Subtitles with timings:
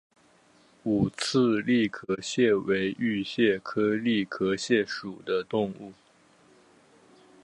[0.83, 5.93] 五刺栗壳蟹为玉蟹科栗壳蟹属的动物。